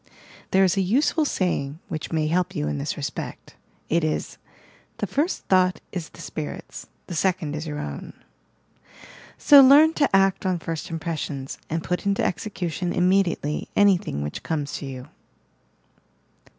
[0.49, 3.55] There is a useful saying which may help you in this respect.
[3.87, 4.39] It is;
[4.97, 8.13] "The first thought is the spirit's, the second is your own."
[9.37, 14.73] So learn to act on first impressions, and put into execution immediately anything which comes
[14.77, 15.07] to you.